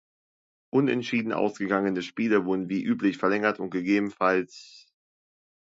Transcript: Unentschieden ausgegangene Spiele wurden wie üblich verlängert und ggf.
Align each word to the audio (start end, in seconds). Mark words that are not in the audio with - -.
Unentschieden 0.73 1.31
ausgegangene 1.31 2.01
Spiele 2.01 2.43
wurden 2.45 2.69
wie 2.69 2.81
üblich 2.83 3.17
verlängert 3.19 3.59
und 3.59 3.69
ggf. 3.69 4.17